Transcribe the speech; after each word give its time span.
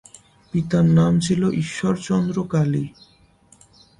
পিতার 0.53 0.85
নাম 0.89 1.13
ছিল 1.19 1.41
ঈশ্বরচন্দ্র 1.63 2.37
কালী। 2.43 2.85